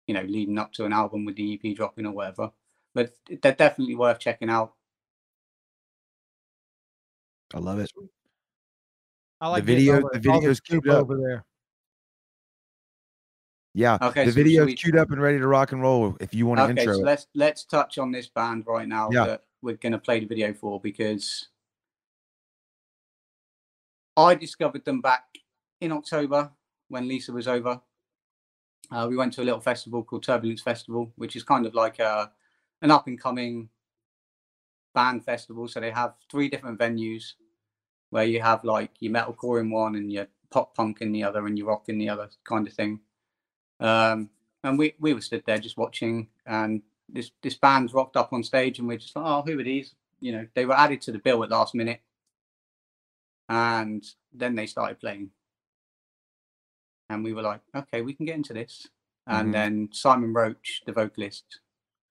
you 0.05 0.13
know, 0.13 0.23
leading 0.23 0.57
up 0.57 0.73
to 0.73 0.83
an 0.85 0.91
album 0.91 1.23
with 1.23 1.37
the 1.37 1.53
EP 1.63 1.75
dropping 1.77 2.05
or 2.05 2.11
whatever. 2.11 2.51
but 2.93 3.13
they're 3.41 3.53
definitely 3.53 3.95
worth 3.95 4.19
checking 4.19 4.49
out. 4.49 4.73
I 7.53 7.59
love 7.59 7.79
it. 7.79 7.89
I 9.41 9.47
like 9.47 9.63
The 9.65 9.75
video- 9.75 9.93
all 10.01 10.09
the 10.11 10.29
all 10.29 10.35
video's 10.39 10.59
queued 10.59 10.87
up. 10.89 11.01
over 11.03 11.15
there. 11.17 11.45
Yeah. 13.73 13.97
Okay, 14.01 14.25
the 14.25 14.31
so 14.31 14.35
should 14.37 14.43
video's 14.43 14.65
we- 14.65 14.75
queued 14.75 14.97
up 14.97 15.11
and 15.11 15.21
ready 15.21 15.37
to 15.39 15.47
rock 15.47 15.71
and 15.71 15.81
roll 15.81 16.17
if 16.19 16.33
you 16.33 16.45
want 16.47 16.57
to 16.59 16.63
Okay, 16.63 16.71
intro 16.81 16.95
so 16.95 16.99
it. 16.99 17.05
let's 17.05 17.27
let's 17.33 17.63
touch 17.63 17.97
on 17.97 18.11
this 18.11 18.27
band 18.27 18.65
right 18.67 18.87
now 18.87 19.09
Yeah. 19.11 19.25
that 19.25 19.43
we're 19.61 19.75
going 19.75 19.91
to 19.91 19.99
play 19.99 20.19
the 20.19 20.25
video 20.25 20.53
for 20.53 20.79
because 20.79 21.47
I 24.15 24.35
discovered 24.35 24.85
them 24.85 25.01
back 25.01 25.23
in 25.81 25.91
October 25.91 26.51
when 26.89 27.07
Lisa 27.07 27.31
was 27.31 27.47
over. 27.47 27.81
Uh, 28.91 29.07
we 29.09 29.15
went 29.15 29.33
to 29.33 29.41
a 29.41 29.43
little 29.43 29.59
festival 29.59 30.03
called 30.03 30.23
Turbulence 30.23 30.61
Festival, 30.61 31.11
which 31.15 31.35
is 31.35 31.43
kind 31.43 31.65
of 31.65 31.73
like 31.73 31.99
a 31.99 32.31
an 32.81 32.91
up 32.91 33.07
and 33.07 33.19
coming 33.19 33.69
band 34.95 35.23
festival. 35.23 35.67
So 35.67 35.79
they 35.79 35.91
have 35.91 36.15
three 36.31 36.49
different 36.49 36.79
venues 36.79 37.33
where 38.09 38.23
you 38.23 38.41
have 38.41 38.63
like 38.63 38.91
your 38.99 39.13
metalcore 39.13 39.61
in 39.61 39.69
one 39.69 39.95
and 39.95 40.11
your 40.11 40.27
pop 40.49 40.75
punk 40.75 41.01
in 41.01 41.11
the 41.11 41.23
other 41.23 41.45
and 41.45 41.57
your 41.57 41.67
rock 41.67 41.89
in 41.89 41.97
the 41.97 42.09
other 42.09 42.29
kind 42.43 42.67
of 42.67 42.73
thing. 42.73 42.99
Um, 43.79 44.29
and 44.63 44.77
we 44.77 44.95
we 44.99 45.13
were 45.13 45.21
stood 45.21 45.43
there 45.45 45.59
just 45.59 45.77
watching, 45.77 46.27
and 46.45 46.81
this 47.13 47.31
this 47.41 47.55
band 47.55 47.93
rocked 47.93 48.17
up 48.17 48.33
on 48.33 48.43
stage, 48.43 48.79
and 48.79 48.87
we're 48.87 48.97
just 48.97 49.15
like, 49.15 49.25
oh, 49.25 49.41
who 49.41 49.59
are 49.59 49.63
these? 49.63 49.93
You 50.19 50.33
know, 50.33 50.47
they 50.53 50.65
were 50.65 50.77
added 50.77 51.01
to 51.01 51.11
the 51.11 51.19
bill 51.19 51.43
at 51.43 51.49
last 51.49 51.73
minute, 51.75 52.01
and 53.47 54.03
then 54.33 54.55
they 54.55 54.65
started 54.65 54.99
playing, 54.99 55.31
and 57.09 57.23
we 57.23 57.33
were 57.33 57.41
like, 57.41 57.61
okay, 57.75 58.01
we 58.01 58.13
can 58.13 58.25
get 58.25 58.35
into 58.35 58.53
this. 58.53 58.87
And 59.27 59.49
Mhm. 59.49 59.53
then 59.53 59.89
Simon 59.91 60.33
Roach, 60.33 60.81
the 60.85 60.91
vocalist, 60.91 61.59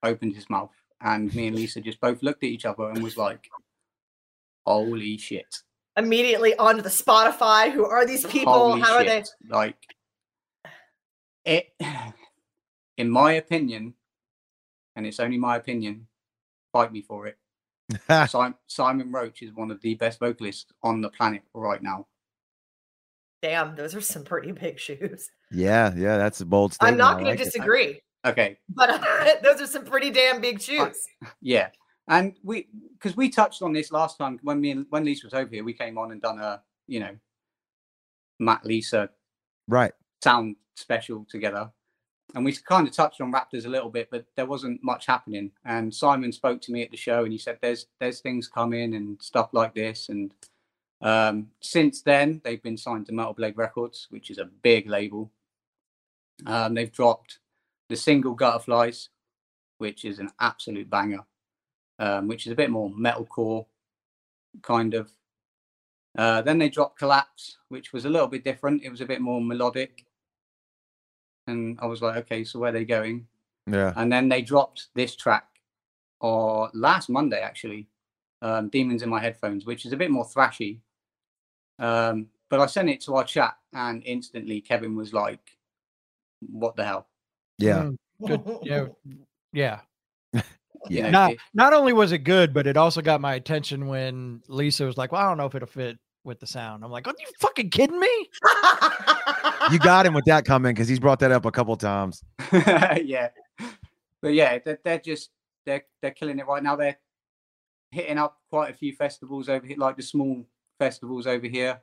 opened 0.03 0.35
his 0.35 0.49
mouth, 0.49 0.73
and 1.01 1.33
me 1.35 1.47
and 1.47 1.55
Lisa 1.55 1.81
just 1.81 1.99
both 1.99 2.23
looked 2.23 2.43
at 2.43 2.49
each 2.49 2.65
other 2.65 2.89
and 2.89 3.03
was 3.03 3.17
like, 3.17 3.49
holy 4.65 5.17
shit. 5.17 5.63
Immediately 5.97 6.55
onto 6.55 6.81
the 6.81 6.89
Spotify. 6.89 7.71
Who 7.71 7.85
are 7.85 8.05
these 8.05 8.25
people? 8.25 8.53
Holy 8.53 8.79
How 8.81 8.95
are 8.95 9.03
they? 9.03 9.23
Like 9.47 9.95
it 11.43 11.73
in 12.97 13.09
my 13.09 13.33
opinion, 13.33 13.95
and 14.99 15.07
it's 15.07 15.21
only 15.21 15.37
my 15.37 15.55
opinion, 15.55 16.05
fight 16.73 16.91
me 16.91 17.01
for 17.01 17.25
it. 17.25 17.37
Simon, 18.29 18.53
Simon 18.67 19.11
Roach 19.13 19.41
is 19.41 19.53
one 19.53 19.71
of 19.71 19.79
the 19.81 19.95
best 19.95 20.19
vocalists 20.19 20.71
on 20.83 20.99
the 20.99 21.09
planet 21.09 21.41
right 21.53 21.81
now. 21.81 22.05
Damn, 23.41 23.75
those 23.77 23.95
are 23.95 24.01
some 24.01 24.25
pretty 24.25 24.51
big 24.51 24.77
shoes. 24.77 25.29
yeah, 25.51 25.93
yeah, 25.95 26.17
that's 26.17 26.41
a 26.41 26.45
bold 26.45 26.75
I'm 26.81 26.97
not 26.97 27.13
going 27.13 27.27
like 27.27 27.37
to 27.37 27.41
it. 27.43 27.45
disagree, 27.45 28.01
Okay, 28.27 28.59
but 28.69 29.01
those 29.43 29.61
are 29.61 29.65
some 29.67 29.85
pretty 29.85 30.11
damn 30.11 30.41
big 30.41 30.61
shoes. 30.61 31.01
yeah, 31.41 31.69
and 32.09 32.35
we 32.43 32.67
because 32.97 33.15
we 33.15 33.29
touched 33.29 33.61
on 33.61 33.71
this 33.71 33.93
last 33.93 34.17
time 34.17 34.37
when 34.43 34.59
me 34.59 34.71
and 34.71 34.85
when 34.89 35.05
Lisa 35.05 35.25
was 35.27 35.33
over 35.33 35.49
here, 35.49 35.63
we 35.63 35.73
came 35.73 35.97
on 35.97 36.11
and 36.11 36.21
done 36.21 36.37
a 36.39 36.61
you 36.87 36.99
know 36.99 37.15
Matt 38.39 38.65
Lisa 38.65 39.09
Right. 39.69 39.93
sound 40.21 40.57
special 40.75 41.25
together. 41.29 41.71
And 42.35 42.45
we 42.45 42.55
kind 42.55 42.87
of 42.87 42.93
touched 42.93 43.21
on 43.21 43.33
Raptors 43.33 43.65
a 43.65 43.69
little 43.69 43.89
bit, 43.89 44.09
but 44.11 44.25
there 44.35 44.45
wasn't 44.45 44.83
much 44.83 45.07
happening. 45.07 45.51
And 45.65 45.93
Simon 45.93 46.31
spoke 46.31 46.61
to 46.61 46.71
me 46.71 46.83
at 46.83 46.91
the 46.91 46.97
show 46.97 47.23
and 47.23 47.31
he 47.31 47.39
said 47.39 47.57
there's 47.61 47.87
there's 47.99 48.19
things 48.19 48.47
coming 48.47 48.93
and 48.93 49.19
stuff 49.21 49.49
like 49.51 49.73
this. 49.73 50.09
And 50.09 50.33
um, 51.01 51.47
since 51.59 52.01
then 52.01 52.41
they've 52.43 52.61
been 52.61 52.77
signed 52.77 53.07
to 53.07 53.13
Metal 53.13 53.33
Blade 53.33 53.57
Records, 53.57 54.07
which 54.11 54.29
is 54.29 54.37
a 54.37 54.45
big 54.45 54.87
label. 54.87 55.31
Um, 56.45 56.75
they've 56.75 56.91
dropped 56.91 57.39
the 57.89 57.95
single 57.95 58.35
Gutterflies, 58.35 59.09
which 59.79 60.05
is 60.05 60.19
an 60.19 60.29
absolute 60.39 60.89
banger, 60.89 61.25
um, 61.97 62.27
which 62.27 62.45
is 62.45 62.51
a 62.51 62.55
bit 62.55 62.69
more 62.69 62.91
metalcore 62.91 63.65
kind 64.61 64.93
of. 64.93 65.09
Uh, 66.17 66.41
then 66.41 66.57
they 66.57 66.69
dropped 66.69 66.99
Collapse, 66.99 67.57
which 67.69 67.93
was 67.93 68.05
a 68.05 68.09
little 68.09 68.27
bit 68.27 68.43
different. 68.43 68.83
It 68.83 68.89
was 68.89 69.01
a 69.01 69.05
bit 69.05 69.21
more 69.21 69.41
melodic. 69.41 70.05
And 71.49 71.79
I 71.81 71.85
was 71.85 72.01
like, 72.01 72.17
okay, 72.17 72.43
so 72.43 72.59
where 72.59 72.69
are 72.69 72.73
they 72.73 72.85
going? 72.85 73.27
Yeah. 73.67 73.93
And 73.95 74.11
then 74.11 74.29
they 74.29 74.41
dropped 74.41 74.87
this 74.95 75.15
track 75.15 75.47
or 76.19 76.69
last 76.73 77.09
Monday 77.09 77.39
actually, 77.39 77.87
um, 78.41 78.69
Demons 78.69 79.03
in 79.03 79.09
My 79.09 79.19
Headphones, 79.19 79.65
which 79.65 79.85
is 79.85 79.93
a 79.93 79.97
bit 79.97 80.11
more 80.11 80.25
thrashy. 80.25 80.79
Um, 81.77 82.27
but 82.49 82.59
I 82.59 82.65
sent 82.65 82.89
it 82.89 83.01
to 83.01 83.15
our 83.15 83.23
chat 83.23 83.57
and 83.73 84.03
instantly 84.05 84.61
Kevin 84.61 84.95
was 84.95 85.13
like, 85.13 85.57
What 86.49 86.75
the 86.75 86.85
hell? 86.85 87.07
Yeah. 87.57 87.89
Mm, 88.21 88.57
good. 88.63 88.95
Yeah. 89.53 89.79
Yeah. 90.89 91.07
Yeah. 91.07 91.09
Not, 91.09 91.33
not 91.53 91.73
only 91.73 91.91
was 91.91 92.13
it 92.13 92.19
good, 92.19 92.53
but 92.53 92.65
it 92.65 92.77
also 92.77 93.01
got 93.01 93.19
my 93.19 93.33
attention 93.35 93.87
when 93.87 94.41
Lisa 94.47 94.85
was 94.85 94.97
like, 94.97 95.11
"Well, 95.11 95.21
I 95.21 95.27
don't 95.27 95.37
know 95.37 95.45
if 95.45 95.53
it'll 95.53 95.67
fit 95.67 95.99
with 96.23 96.39
the 96.39 96.47
sound." 96.47 96.83
I'm 96.83 96.91
like, 96.91 97.07
"Are 97.07 97.13
you 97.19 97.25
fucking 97.39 97.69
kidding 97.69 97.99
me?" 97.99 98.29
You 99.71 99.77
got 99.79 100.05
him 100.05 100.13
with 100.13 100.25
that 100.25 100.45
comment 100.45 100.75
because 100.75 100.87
he's 100.87 100.99
brought 100.99 101.19
that 101.19 101.31
up 101.31 101.45
a 101.45 101.51
couple 101.51 101.75
times. 101.75 102.23
yeah. 102.53 103.29
But 104.21 104.33
yeah, 104.33 104.57
they're, 104.63 104.79
they're 104.83 104.99
just 104.99 105.29
they're 105.65 105.83
they're 106.01 106.11
killing 106.11 106.39
it 106.39 106.47
right 106.47 106.63
now. 106.63 106.75
They're 106.75 106.97
hitting 107.91 108.17
up 108.17 108.37
quite 108.49 108.71
a 108.71 108.73
few 108.73 108.93
festivals 108.93 109.49
over 109.49 109.65
here, 109.65 109.77
like 109.77 109.97
the 109.97 110.03
small 110.03 110.45
festivals 110.79 111.27
over 111.27 111.47
here 111.47 111.81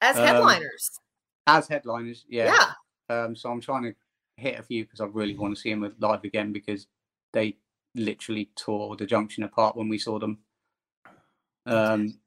As 0.00 0.16
Um, 0.16 0.26
headliners. 0.26 0.90
as 1.46 1.66
headliners. 1.68 2.24
yeah. 2.28 2.54
Yeah. 3.08 3.24
Um, 3.24 3.34
so 3.36 3.50
I'm 3.50 3.60
trying 3.60 3.82
to 3.84 3.94
hit 4.36 4.58
a 4.58 4.62
few 4.62 4.84
because 4.84 5.00
I 5.00 5.06
really 5.06 5.36
want 5.36 5.54
to 5.54 5.60
see 5.60 5.70
them 5.74 5.94
live 5.98 6.24
again 6.24 6.52
because 6.52 6.86
they 7.32 7.56
literally 7.94 8.50
tore 8.56 8.96
the 8.96 9.06
junction 9.06 9.42
apart 9.42 9.76
when 9.76 9.88
we 9.88 9.98
saw 9.98 10.18
them. 10.18 10.38
Um, 11.66 12.18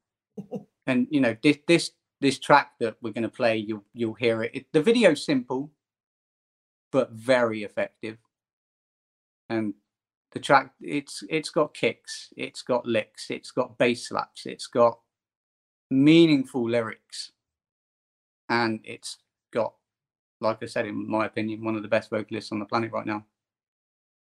and 0.86 1.06
you 1.10 1.20
know 1.20 1.36
this 1.42 1.58
this 1.66 1.90
this 2.20 2.38
track 2.38 2.72
that 2.80 2.96
we're 3.02 3.12
going 3.12 3.22
to 3.22 3.28
play, 3.28 3.56
you'll 3.56 3.84
you'll 3.92 4.14
hear 4.14 4.42
it. 4.42 4.52
it. 4.54 4.66
The 4.72 4.82
video's 4.82 5.24
simple, 5.24 5.70
but 6.90 7.10
very 7.12 7.64
effective. 7.64 8.18
And 9.48 9.74
the 10.32 10.40
track, 10.40 10.72
it's 10.80 11.22
it's 11.28 11.50
got 11.50 11.74
kicks, 11.74 12.32
it's 12.36 12.62
got 12.62 12.86
licks, 12.86 13.30
it's 13.30 13.50
got 13.50 13.78
bass 13.78 14.08
slaps, 14.08 14.46
it's 14.46 14.66
got 14.66 14.98
meaningful 15.90 16.68
lyrics, 16.68 17.32
and 18.48 18.80
it's 18.84 19.18
got 19.52 19.74
like 20.40 20.62
I 20.62 20.66
said, 20.66 20.86
in 20.86 21.08
my 21.08 21.26
opinion, 21.26 21.64
one 21.64 21.76
of 21.76 21.82
the 21.82 21.88
best 21.88 22.10
vocalists 22.10 22.52
on 22.52 22.58
the 22.58 22.64
planet 22.64 22.92
right 22.92 23.06
now. 23.06 23.24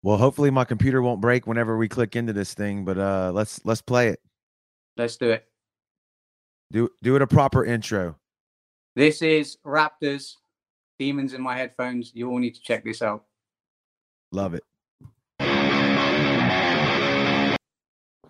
Well, 0.03 0.17
hopefully 0.19 0.51
my 0.51 0.65
computer 0.65 1.03
won't 1.03 1.21
break 1.21 1.47
whenever 1.47 1.77
we 1.77 1.89
click 1.89 2.15
into 2.15 2.33
this 2.33 2.55
thing, 2.55 2.85
but 2.85 2.99
uh 2.99 3.33
let's 3.35 3.65
let's 3.65 3.83
play 3.83 4.09
it. 4.09 4.21
Let's 4.97 5.17
do 5.17 5.31
it. 5.31 5.47
Do 6.73 6.91
do 7.03 7.17
it 7.17 7.23
a 7.23 7.27
proper 7.27 7.65
intro. 7.65 8.17
This 8.97 9.23
is 9.23 9.59
Raptors, 9.65 10.35
Demons 10.99 11.33
in 11.33 11.41
My 11.41 11.57
Headphones. 11.57 12.13
You 12.15 12.29
all 12.31 12.39
need 12.39 12.55
to 12.55 12.61
check 12.61 12.85
this 12.85 13.03
out. 13.03 13.25
Love 14.33 14.55
it. 14.55 14.65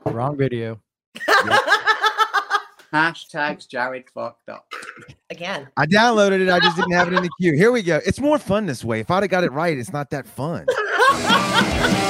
Wrong 0.05 0.37
video. 0.37 0.81
Hashtags 2.93 3.69
Jared 3.69 4.05
fucked 4.11 4.49
up. 4.49 4.71
Again. 5.31 5.69
I 5.77 5.87
downloaded 5.87 6.41
it. 6.41 6.49
I 6.49 6.61
just 6.61 6.77
didn't 6.77 6.93
have 6.93 7.09
it 7.09 7.15
in 7.15 7.23
the 7.23 7.31
queue. 7.41 7.55
Here 7.55 7.73
we 7.73 7.83
go. 7.83 8.01
It's 8.07 8.21
more 8.21 8.39
fun 8.39 8.67
this 8.67 8.85
way. 8.85 9.01
If 9.01 9.11
I'd 9.11 9.23
have 9.23 9.31
got 9.31 9.45
it 9.45 9.53
right, 9.53 9.77
it's 9.77 9.93
not 9.93 10.11
that 10.11 10.27
fun. 10.27 10.67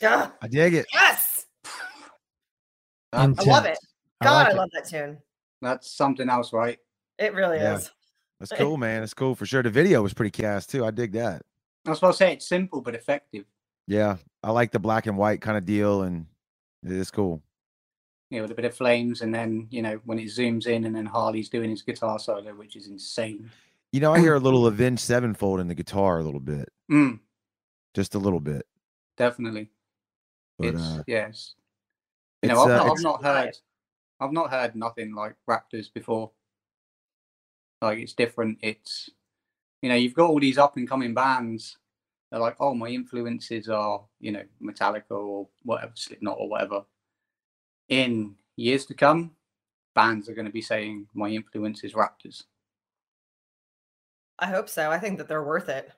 Yeah. 0.00 0.30
I 0.42 0.48
dig 0.48 0.74
it. 0.74 0.86
Yes. 0.92 1.46
I 3.12 3.26
love 3.26 3.30
it. 3.38 3.42
Intense. 3.44 3.78
I 4.20 4.24
God, 4.24 4.34
like 4.34 4.46
I 4.46 4.50
it. 4.50 4.56
love 4.56 4.68
that 4.74 4.88
tune. 4.88 5.18
That's 5.62 5.90
something 5.90 6.28
else, 6.28 6.52
right? 6.52 6.78
It 7.18 7.34
really 7.34 7.58
Yeah. 7.58 7.76
is. 7.76 7.90
That's 8.38 8.52
cool, 8.52 8.76
man. 8.78 9.02
It's 9.02 9.12
cool 9.14 9.34
for 9.34 9.44
sure. 9.44 9.62
The 9.62 9.70
video 9.70 10.02
was 10.02 10.14
pretty 10.14 10.30
cast 10.30 10.70
too. 10.70 10.84
I 10.84 10.90
dig 10.90 11.12
that. 11.12 11.42
That's 11.84 12.00
what 12.00 12.08
I 12.10 12.12
say. 12.12 12.32
It's 12.34 12.48
simple 12.48 12.80
but 12.80 12.94
effective. 12.94 13.44
Yeah, 13.86 14.16
I 14.42 14.50
like 14.52 14.70
the 14.70 14.78
black 14.78 15.06
and 15.06 15.18
white 15.18 15.40
kind 15.42 15.58
of 15.58 15.66
deal, 15.66 16.02
and 16.02 16.26
it's 16.82 17.10
cool. 17.10 17.42
Yeah, 18.30 18.42
with 18.42 18.52
a 18.52 18.54
bit 18.54 18.64
of 18.64 18.74
flames, 18.74 19.20
and 19.22 19.34
then 19.34 19.66
you 19.70 19.82
know 19.82 20.00
when 20.04 20.18
it 20.18 20.26
zooms 20.26 20.66
in, 20.66 20.84
and 20.84 20.94
then 20.94 21.04
Harley's 21.04 21.48
doing 21.50 21.68
his 21.70 21.82
guitar 21.82 22.18
solo, 22.18 22.54
which 22.54 22.76
is 22.76 22.86
insane. 22.86 23.50
You 23.92 24.00
know, 24.00 24.14
I 24.14 24.20
hear 24.20 24.34
a 24.34 24.38
little 24.40 24.66
Avenged 24.66 25.02
Sevenfold 25.02 25.58
in 25.60 25.66
the 25.68 25.74
guitar 25.74 26.18
a 26.20 26.22
little 26.22 26.40
bit, 26.40 26.68
Mm, 26.90 27.18
just 27.92 28.14
a 28.14 28.18
little 28.18 28.38
bit. 28.40 28.64
definitely. 29.16 29.68
But 30.60 30.74
it's 30.74 30.82
uh, 30.82 31.02
yes. 31.06 31.54
You 32.42 32.50
it's, 32.50 32.54
know, 32.54 32.64
I've, 32.64 32.70
uh, 32.70 32.76
not, 32.76 32.90
I've 32.90 33.02
not 33.02 33.24
heard, 33.24 33.56
I've 34.20 34.32
not 34.32 34.50
heard 34.50 34.76
nothing 34.76 35.14
like 35.14 35.34
Raptors 35.48 35.92
before. 35.92 36.30
Like 37.82 37.98
it's 37.98 38.12
different. 38.12 38.58
It's, 38.60 39.08
you 39.82 39.88
know, 39.88 39.94
you've 39.94 40.14
got 40.14 40.28
all 40.28 40.40
these 40.40 40.58
up 40.58 40.76
and 40.76 40.88
coming 40.88 41.14
bands. 41.14 41.78
They're 42.30 42.40
like, 42.40 42.56
oh, 42.60 42.74
my 42.74 42.88
influences 42.88 43.68
are, 43.68 44.04
you 44.20 44.32
know, 44.32 44.44
Metallica 44.62 45.10
or 45.10 45.48
whatever, 45.64 45.92
Slipknot 45.94 46.36
or 46.38 46.48
whatever. 46.48 46.84
In 47.88 48.36
years 48.56 48.86
to 48.86 48.94
come, 48.94 49.32
bands 49.94 50.28
are 50.28 50.34
going 50.34 50.46
to 50.46 50.52
be 50.52 50.62
saying 50.62 51.08
my 51.14 51.28
influence 51.28 51.82
is 51.82 51.94
Raptors. 51.94 52.44
I 54.38 54.46
hope 54.46 54.68
so. 54.68 54.90
I 54.90 54.98
think 54.98 55.18
that 55.18 55.26
they're 55.26 55.42
worth 55.42 55.68
it. 55.68 55.90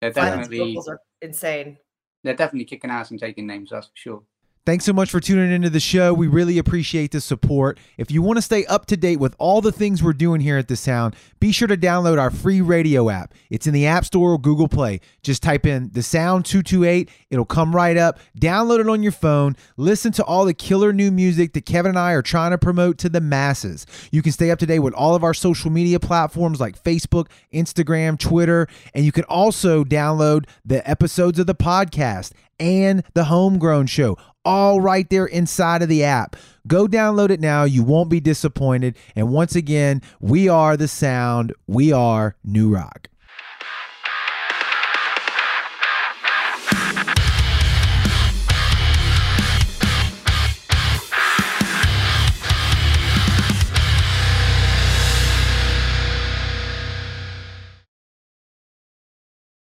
They're 0.00 0.12
definitely, 0.12 0.58
vocals 0.58 0.88
are 0.88 1.00
insane. 1.20 1.76
They're 2.22 2.34
definitely 2.36 2.64
kicking 2.66 2.90
ass 2.90 3.10
and 3.10 3.20
taking 3.20 3.46
names. 3.46 3.70
That's 3.70 3.86
for 3.88 3.92
sure. 3.96 4.22
Thanks 4.64 4.84
so 4.84 4.92
much 4.92 5.10
for 5.10 5.18
tuning 5.18 5.50
into 5.50 5.70
the 5.70 5.80
show. 5.80 6.14
We 6.14 6.28
really 6.28 6.56
appreciate 6.56 7.10
the 7.10 7.20
support. 7.20 7.80
If 7.98 8.12
you 8.12 8.22
want 8.22 8.36
to 8.36 8.42
stay 8.42 8.64
up 8.66 8.86
to 8.86 8.96
date 8.96 9.18
with 9.18 9.34
all 9.40 9.60
the 9.60 9.72
things 9.72 10.04
we're 10.04 10.12
doing 10.12 10.40
here 10.40 10.56
at 10.56 10.68
The 10.68 10.76
Sound, 10.76 11.16
be 11.40 11.50
sure 11.50 11.66
to 11.66 11.76
download 11.76 12.20
our 12.20 12.30
free 12.30 12.60
radio 12.60 13.10
app. 13.10 13.34
It's 13.50 13.66
in 13.66 13.74
the 13.74 13.88
App 13.88 14.04
Store 14.04 14.34
or 14.34 14.38
Google 14.38 14.68
Play. 14.68 15.00
Just 15.20 15.42
type 15.42 15.66
in 15.66 15.90
The 15.94 16.02
Sound 16.04 16.44
228, 16.44 17.10
it'll 17.28 17.44
come 17.44 17.74
right 17.74 17.96
up. 17.96 18.20
Download 18.38 18.78
it 18.78 18.88
on 18.88 19.02
your 19.02 19.10
phone. 19.10 19.56
Listen 19.76 20.12
to 20.12 20.22
all 20.22 20.44
the 20.44 20.54
killer 20.54 20.92
new 20.92 21.10
music 21.10 21.54
that 21.54 21.66
Kevin 21.66 21.90
and 21.90 21.98
I 21.98 22.12
are 22.12 22.22
trying 22.22 22.52
to 22.52 22.58
promote 22.58 22.98
to 22.98 23.08
the 23.08 23.20
masses. 23.20 23.84
You 24.12 24.22
can 24.22 24.30
stay 24.30 24.52
up 24.52 24.60
to 24.60 24.66
date 24.66 24.78
with 24.78 24.94
all 24.94 25.16
of 25.16 25.24
our 25.24 25.34
social 25.34 25.72
media 25.72 25.98
platforms 25.98 26.60
like 26.60 26.80
Facebook, 26.80 27.26
Instagram, 27.52 28.16
Twitter, 28.16 28.68
and 28.94 29.04
you 29.04 29.10
can 29.10 29.24
also 29.24 29.82
download 29.82 30.44
the 30.64 30.88
episodes 30.88 31.40
of 31.40 31.48
the 31.48 31.54
podcast 31.56 32.30
and 32.60 33.02
the 33.14 33.24
Homegrown 33.24 33.86
Show 33.86 34.16
all 34.44 34.80
right 34.80 35.08
there 35.10 35.26
inside 35.26 35.82
of 35.82 35.88
the 35.88 36.04
app. 36.04 36.36
Go 36.66 36.86
download 36.86 37.30
it 37.30 37.40
now. 37.40 37.64
You 37.64 37.82
won't 37.82 38.08
be 38.08 38.20
disappointed. 38.20 38.96
And 39.16 39.30
once 39.30 39.56
again, 39.56 40.02
we 40.20 40.48
are 40.48 40.76
the 40.76 40.88
sound. 40.88 41.52
We 41.66 41.92
are 41.92 42.36
New 42.44 42.74
Rock. 42.74 43.08